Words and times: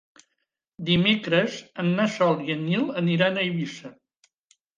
Dimecres 0.87 1.57
na 1.89 2.07
Sol 2.15 2.41
i 2.47 2.55
en 2.57 2.65
Nil 2.71 2.89
aniran 3.03 3.37
a 3.37 3.45
Eivissa. 3.45 3.95